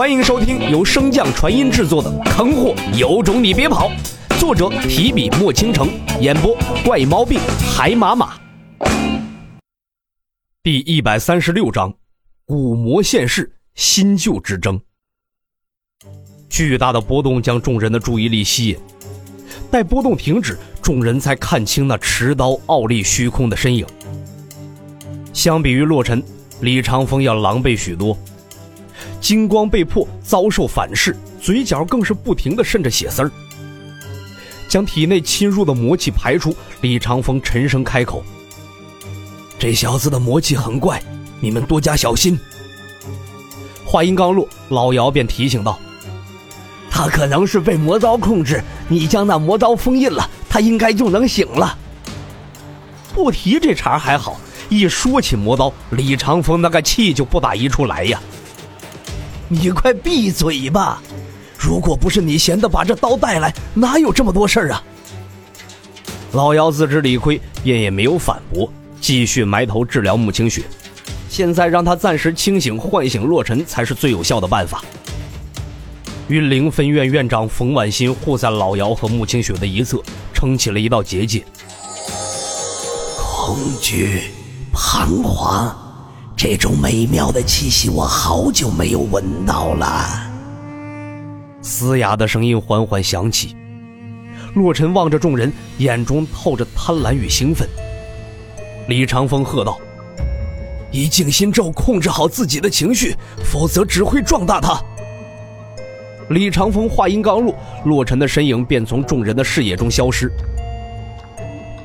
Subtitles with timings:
[0.00, 3.90] 欢迎收听由升降传音制作的《坑货有种你别跑》，
[4.40, 5.90] 作者提笔墨倾城，
[6.22, 7.38] 演播怪毛病
[7.70, 8.40] 海马马。
[10.62, 11.92] 第一百三十六章，
[12.46, 14.80] 古魔现世，新旧之争。
[16.48, 18.78] 巨大的波动将众人的注意力吸引，
[19.70, 23.86] 待波动停止，众人才看清那持刀傲立虚空的身影。
[25.34, 26.24] 相比于洛尘，
[26.62, 28.16] 李长风要狼狈许多。
[29.20, 33.30] 金光被迫遭受反噬，嘴角更是不停的渗着血丝儿。
[34.66, 38.24] 将体内侵入的魔气排出，李长风沉声开口
[39.58, 41.02] ：“这小子的魔气很怪，
[41.40, 42.38] 你们多加小心。”
[43.84, 45.78] 话音刚落，老姚便提醒道
[46.88, 51.76] ：“他可能是被魔刀控制，你将那魔刀封印了，他应该就能醒了。”
[53.12, 58.22] 不提这茬还好，一说起魔刀，李长风那个气就不打一处来呀。
[59.52, 61.02] 你快闭嘴吧！
[61.58, 64.82] 如果不是你闲的把这刀带来，哪有这么多事儿啊？
[66.32, 70.62] 老姚自知理亏，便也没有反驳，继续埋头治疗穆清雪。
[71.28, 74.84] 现在让他暂时清醒，唤醒洛尘才是最有效的办法。
[76.28, 80.00] 运灵分院院长冯婉欣护在老姚和穆清雪的一侧，
[80.32, 81.44] 撑起了一道结界。
[83.18, 84.30] 恐惧，
[84.72, 85.79] 彷徨。
[86.42, 90.06] 这种美妙的气息，我好久没有闻到了。
[91.60, 93.54] 嘶哑的声音缓缓响起，
[94.54, 97.68] 洛尘望着众人，眼中透着贪婪与兴奋。
[98.88, 99.78] 李长风喝道
[100.90, 104.82] ：“以静心咒控制好自己的情绪，否则只会壮大他。”
[106.30, 110.32] 李长风话音刚落，洛尘的身影便从众人的视野中消失。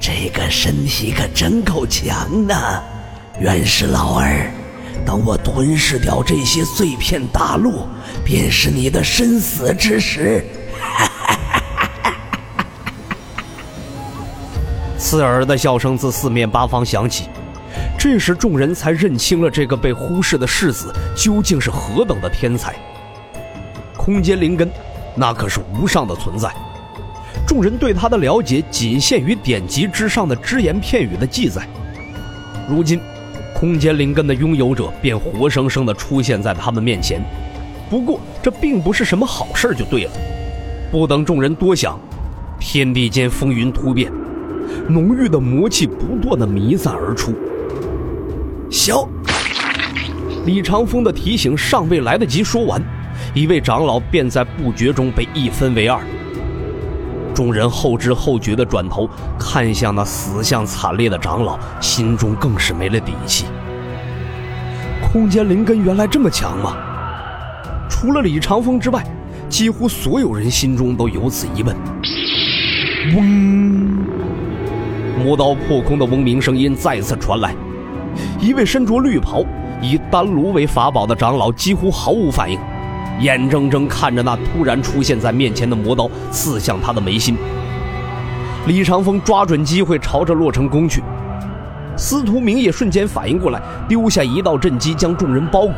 [0.00, 2.82] 这个身体可真够强的。
[3.40, 4.52] 原是老儿，
[5.06, 7.86] 等我吞噬掉这些碎片大陆，
[8.22, 10.44] 便是你的生死之时。
[14.98, 17.30] 刺耳的笑声自四面八方响起，
[17.98, 22.74] 这时众人才认清了这个被忽视的世子究竟是何等的天才。
[23.96, 24.70] 空间灵根，
[25.14, 26.52] 那可是无上的存在，
[27.46, 31.66] 众人对他的了解仅限于典籍之上的只言片语的记载，
[32.68, 33.00] 如今。
[33.60, 37.20] 空间灵根的拥有者便活生生的出现在他们面前，
[37.90, 40.12] 不过这并不是什么好事就对了。
[40.90, 42.00] 不等众人多想，
[42.58, 44.10] 天地间风云突变，
[44.88, 47.34] 浓郁的魔气不断的弥散而出。
[48.70, 49.06] 小
[50.46, 52.82] 李长风的提醒尚未来得及说完，
[53.34, 56.00] 一位长老便在不觉中被一分为二。
[57.34, 59.08] 众人后知后觉地转头
[59.38, 63.46] 看向那死相惨烈的长老，心中更是没了底气。
[65.12, 66.76] 空间灵根原来这么强吗？
[67.88, 69.04] 除了李长风之外，
[69.48, 71.76] 几乎所有人心中都有此疑问。
[73.16, 73.88] 嗡，
[75.18, 77.54] 魔刀破空的嗡鸣声音再次传来，
[78.38, 79.44] 一位身着绿袍、
[79.82, 82.58] 以丹炉为法宝的长老几乎毫无反应。
[83.20, 87.36] 眼睁睁看着那突然出现在面前的魔刀刺向他的眉心，
[88.66, 91.02] 李长风抓准机会朝着洛尘攻去，
[91.96, 95.74] 司徒明也瞬间反应过来，丢下一道阵击将众人包裹。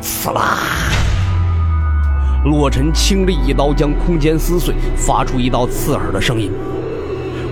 [0.00, 0.58] 刺啦！
[2.44, 6.52] 洛尘轻力一刀将空间撕碎，发出一道刺耳的声音，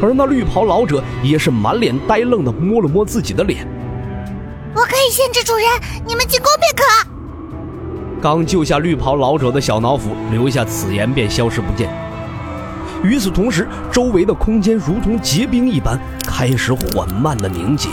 [0.01, 3.67] 而那绿袍老者也是满脸呆愣的摸了摸自己的脸。
[4.77, 5.65] 我可以限制主人，
[6.07, 7.10] 你们进攻便可。
[8.21, 11.89] 刚救下绿袍老者的小脑斧留下此言，便消失不见。
[13.03, 17.89] 与此同时，周围的空间如同结冰一般，开始缓慢的凝结。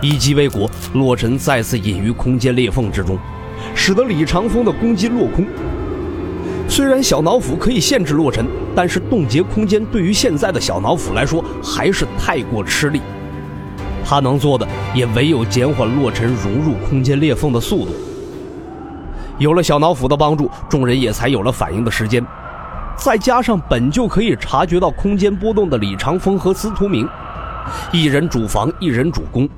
[0.00, 3.18] 一击未果，洛尘再次隐于空间裂缝之中，
[3.74, 5.44] 使得李长风的攻击落空。
[6.66, 13.02] 虽然小脑斧可以限制洛尘，但是冻结空间对于现在的小脑斧来说还是太过吃力。
[14.06, 17.92] 他能做的也唯有减缓洛尘融入空间裂缝的速度。
[19.40, 22.22] 有了小脑斧的帮助，众人也才有了反应的时间。
[22.94, 27.08] 再加上本就可以察觉到空间波动的李长风和司徒明，
[27.90, 29.48] 一人主防，一人主攻，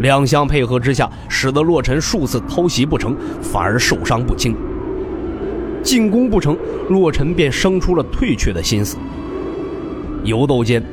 [0.00, 4.54] 两相配合之下，使得洛尘数次偷袭不成，反而受伤不轻。
[5.82, 6.54] 进攻不成，
[6.90, 8.98] 洛尘便生出了退却的心思。
[10.24, 10.84] 游斗间，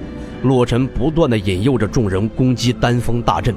[0.44, 3.54] 洛尘不断的引诱着众人攻击丹峰大阵。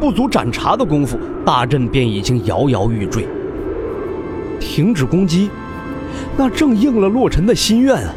[0.00, 3.26] 不足盏茶的功夫，大阵便已经摇摇欲坠。
[4.58, 5.50] 停止攻击，
[6.36, 8.12] 那正应了洛尘的心愿啊！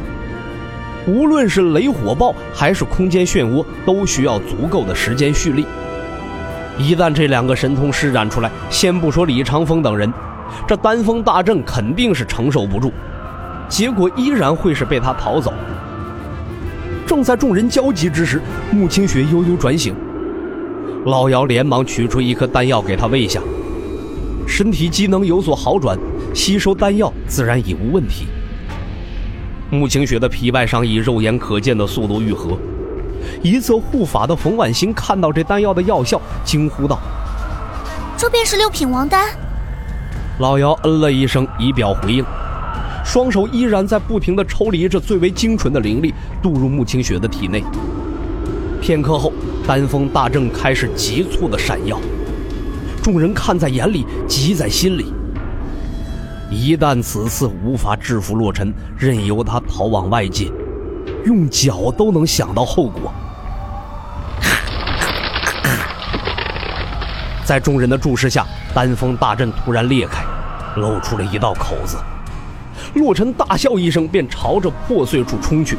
[1.06, 5.64] 无论是雷火爆还是空间漩涡，都需要足够的时间蓄力。
[6.78, 10.12] 一旦这两个神通施展出来，先不说李长风等人，
[10.66, 12.92] 这丹峰大阵肯定是承受不住，
[13.68, 15.52] 结果依然会是被他逃走。
[17.06, 18.40] 正在众人焦急之时，
[18.70, 19.94] 穆清雪悠悠转醒，
[21.06, 23.40] 老姚连忙取出一颗丹药给他喂下，
[24.46, 25.98] 身体机能有所好转，
[26.34, 28.26] 吸收丹药自然已无问题。
[29.70, 32.58] 穆清雪的皮外伤以肉眼可见的速度愈合。
[33.42, 36.98] 一侧护法的冯婉欣看到这丹药的药效，惊呼道
[38.16, 39.28] ：“这便是六品王丹。”
[40.40, 42.24] 老姚嗯了一声，以表回应，
[43.04, 46.12] 双手依然在不停的抽离着最为精纯的灵力，
[46.42, 47.62] 渡入穆清雪的体内。
[48.80, 49.32] 片刻后，
[49.66, 52.00] 丹峰大阵开始急促的闪耀，
[53.02, 55.12] 众人看在眼里，急在心里。
[56.50, 60.50] 一旦此次无法制服洛尘，任由他逃往外界。
[61.24, 63.12] 用脚都能想到后果。
[67.44, 68.44] 在众人的注视下，
[68.74, 70.24] 丹峰大阵突然裂开，
[70.76, 71.96] 露出了一道口子。
[72.94, 75.78] 洛尘大笑一声，便朝着破碎处冲去。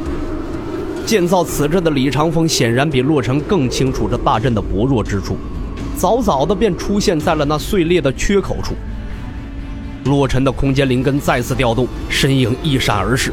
[1.04, 5.36] 建造此阵的李长风显然比洛尘更清楚这大阵的薄弱之处，
[5.98, 8.72] 早早的便出现在了那碎裂的缺口处。
[10.04, 13.32] 洛尘的空间灵根再次调动，身影一闪而逝。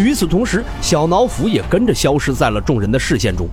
[0.00, 3.48] 与此同时，小脑斧也跟着消失在了众人的视线中。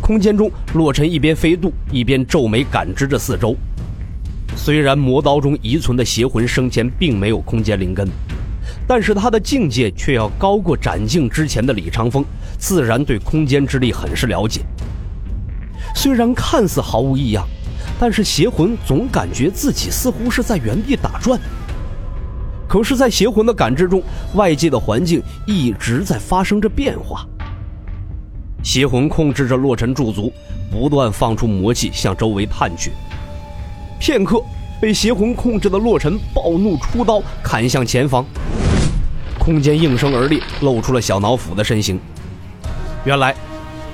[0.00, 3.54] 空间中，洛尘一边飞渡，一边皱眉感知着四周。
[4.56, 8.08] 虽然魔刀中遗存的邪魂生前并没有空间灵根，
[8.86, 12.24] 但是他的境界却要高过斩境之前的李长风，
[12.58, 14.62] 自然对空间之力很是了解。
[15.94, 17.46] 虽然看似毫无异样，
[17.98, 21.38] 但是邪魂总感觉自己似乎是在原地打转。
[22.68, 24.02] 可是，在邪魂的感知中，
[24.34, 27.26] 外界的环境一直在发生着变化。
[28.62, 30.32] 邪魂控制着洛尘驻足，
[30.70, 32.92] 不断放出魔气向周围探去。
[34.00, 34.42] 片刻，
[34.80, 38.24] 被邪魂控制的洛尘暴怒出刀砍向前方，
[39.38, 42.00] 空间应声而裂，露出了小脑斧的身形。
[43.04, 43.34] 原来，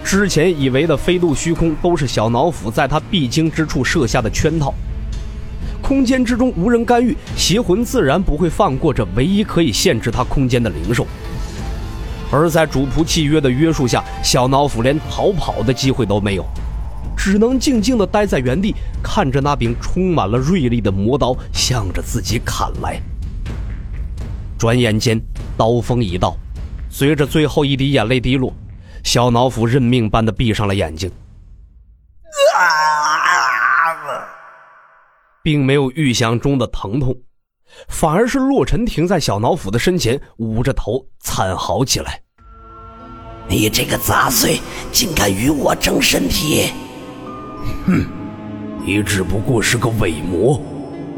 [0.08, 4.72] 之前以为的飞渡虚空都是小脑斧在他必经之处设下的圈套。
[5.82, 11.06] 空间之中无人干预，邪魂自然不会放过这唯一可以限制他空间的灵兽。
[12.32, 16.44] 而在主仆契约的约束下，小脑斧连逃跑的机会都没有，
[17.14, 22.98] 只能静静地待在原地，看着那柄充满了锐利的魔刀向着自己砍来。
[24.56, 25.20] 转眼间，
[25.54, 26.34] 刀锋已到，
[26.88, 28.50] 随着最后一滴眼泪滴落，
[29.08, 31.10] 小脑斧认命般的闭上了眼睛。
[35.42, 37.16] 并没有预想中的疼痛，
[37.88, 42.20] 反而是洛尘停在小脑斧的身前，捂着头惨嚎起来
[43.48, 44.60] ：“你这个杂碎，
[44.92, 46.70] 竟敢与我争身体！
[47.86, 48.04] 哼，
[48.84, 50.60] 你只不过是个伪魔，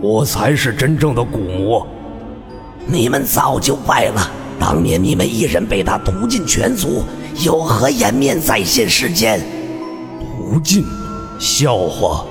[0.00, 1.84] 我才是真正的古魔。
[2.86, 7.02] 你们早就败了，当年你们一人被他屠尽全族，
[7.42, 9.40] 有何颜面再现世间？
[10.36, 10.84] 不尽？
[11.38, 12.24] 笑话！”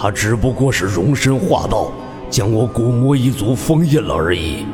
[0.00, 1.90] 他只不过是容身化道，
[2.30, 4.64] 将我古魔一族封印了而已。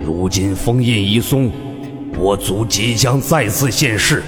[0.00, 1.50] 如今封印一松，
[2.18, 4.22] 我族即将再次现世，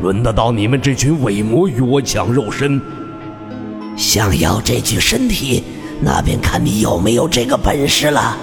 [0.00, 2.80] 轮得到你们这群伪魔与我抢肉身？
[3.96, 5.64] 想要这具身体，
[6.00, 8.36] 那便看你有没有这个本事了。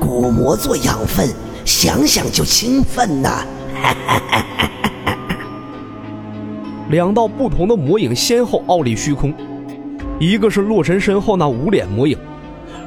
[0.00, 1.28] 古魔做养分，
[1.66, 3.44] 想想就兴奋呐！
[6.90, 9.34] 两道不同的魔影先后傲立虚空。
[10.18, 12.16] 一个是洛尘身后那无脸魔影，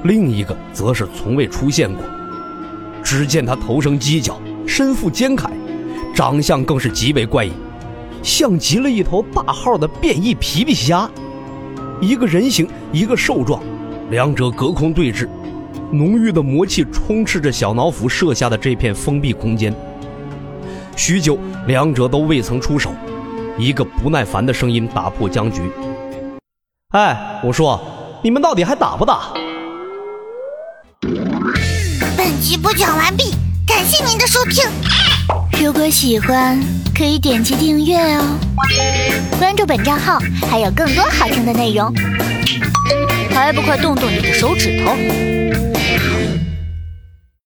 [0.04, 2.04] 另一个则是从未出现过。
[3.04, 5.50] 只见他头生犄角，身负肩铠，
[6.14, 7.52] 长相更是极为怪异，
[8.24, 11.10] 像极了一头大号的变异皮皮虾。
[12.02, 13.62] 一个人形，一个兽状，
[14.10, 15.28] 两者隔空对峙，
[15.92, 19.74] 浓郁的魔气充斥着小脑斧设下的这片封闭空间。
[20.96, 21.38] 许久，
[21.68, 22.92] 两者都未曾出手，
[23.60, 25.70] 一个不耐烦的声音打破僵局。
[26.92, 27.78] 哎，我说，
[28.24, 29.34] 你们到底还打不打？
[32.16, 33.34] 本集播讲完毕，
[33.68, 34.64] 感谢您的收听。
[35.62, 36.58] 如果喜欢，
[36.98, 38.24] 可以点击订阅哦，
[39.38, 41.94] 关注本账号还有更多好听的内容。
[43.32, 44.94] 还不快动动你的手指头！